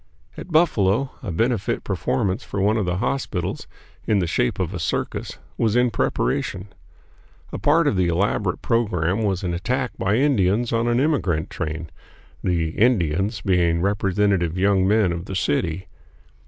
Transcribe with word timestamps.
At 0.35 0.51
Buffalo, 0.51 1.11
a 1.21 1.31
benefit 1.31 1.83
performance 1.83 2.43
for 2.43 2.59
one 2.59 2.75
of 2.75 2.87
the 2.87 2.97
hospitals, 2.97 3.67
in 4.07 4.17
the 4.17 4.25
shape 4.25 4.57
of 4.57 4.73
a 4.73 4.79
circus, 4.79 5.37
was 5.59 5.75
in 5.75 5.91
preparation. 5.91 6.69
A 7.51 7.59
part 7.59 7.85
of 7.85 7.95
the 7.95 8.07
elaborate 8.07 8.63
program 8.63 9.21
was 9.21 9.43
an 9.43 9.53
attack 9.53 9.91
by 9.99 10.15
Indians 10.15 10.73
on 10.73 10.87
an 10.87 10.99
emigrant 10.99 11.51
train, 11.51 11.91
the 12.43 12.69
"Indians" 12.69 13.41
being 13.41 13.79
representative 13.79 14.57
young 14.57 14.87
men 14.87 15.11
of 15.11 15.25
the 15.25 15.35
city. 15.35 15.85